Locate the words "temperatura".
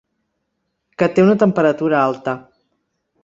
1.45-2.01